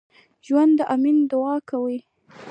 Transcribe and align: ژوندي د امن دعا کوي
ژوندي 0.45 0.75
د 0.77 0.81
امن 0.93 1.17
دعا 1.31 1.55
کوي 1.69 1.99